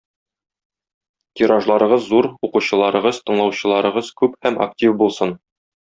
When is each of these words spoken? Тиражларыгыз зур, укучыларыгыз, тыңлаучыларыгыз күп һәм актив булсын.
Тиражларыгыз 1.41 2.03
зур, 2.15 2.29
укучыларыгыз, 2.49 3.23
тыңлаучыларыгыз 3.29 4.13
күп 4.23 4.45
һәм 4.47 4.63
актив 4.69 5.03
булсын. 5.05 5.41